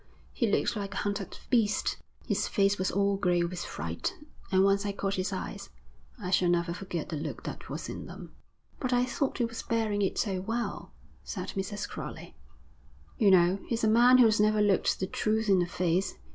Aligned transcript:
He 0.33 0.47
looked 0.51 0.75
like 0.75 0.95
a 0.95 1.03
hunted 1.05 1.37
beast, 1.51 1.97
his 2.25 2.47
face 2.47 2.79
was 2.79 2.89
all 2.89 3.17
grey 3.17 3.43
with 3.43 3.63
fright, 3.63 4.15
and 4.51 4.63
once 4.63 4.83
I 4.83 4.93
caught 4.93 5.13
his 5.13 5.31
eyes. 5.31 5.69
I 6.19 6.31
shall 6.31 6.49
never 6.49 6.73
forget 6.73 7.09
the 7.09 7.15
look 7.17 7.43
that 7.43 7.69
was 7.69 7.87
in 7.87 8.07
them.' 8.07 8.33
'But 8.79 8.93
I 8.93 9.05
thought 9.05 9.37
he 9.37 9.45
was 9.45 9.61
bearing 9.61 10.01
it 10.01 10.17
so 10.17 10.41
well,' 10.41 10.91
said 11.23 11.49
Mrs. 11.49 11.87
Crowley. 11.87 12.35
'You 13.19 13.29
know, 13.29 13.59
he's 13.67 13.83
a 13.83 13.87
man 13.87 14.17
who's 14.17 14.39
never 14.39 14.59
looked 14.59 14.99
the 14.99 15.05
truth 15.05 15.47
in 15.47 15.59
the 15.59 15.67
face. 15.67 16.15